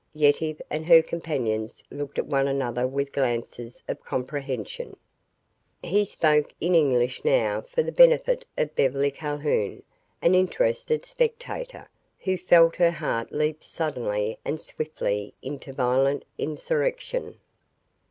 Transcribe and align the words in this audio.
Yetive 0.15 0.59
and 0.71 0.87
her 0.87 1.03
companions 1.03 1.83
looked 1.91 2.17
at 2.17 2.25
one 2.25 2.47
another 2.47 2.87
with 2.87 3.13
glances 3.13 3.83
of 3.87 4.03
Comprehension. 4.03 4.97
He 5.83 6.05
spoke 6.05 6.55
in 6.59 6.73
English 6.73 7.23
now 7.23 7.61
for 7.61 7.83
the 7.83 7.91
benefit 7.91 8.43
of 8.57 8.73
Beverly 8.75 9.11
Calhoun, 9.11 9.83
an 10.19 10.33
interested 10.33 11.05
spectator, 11.05 11.87
who 12.17 12.35
felt 12.35 12.77
her 12.77 12.89
heart 12.89 13.31
leap 13.31 13.63
suddenly 13.63 14.39
and 14.43 14.59
swiftly 14.59 15.35
into 15.43 15.71
violent 15.71 16.25
insurrection. 16.35 17.39